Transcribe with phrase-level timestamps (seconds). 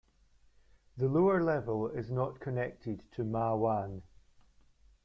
[0.97, 4.01] The lower level is not connected to Ma Wan.